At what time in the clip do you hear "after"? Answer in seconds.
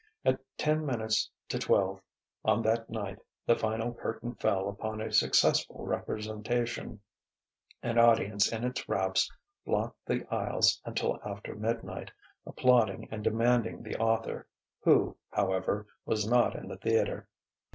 11.23-11.53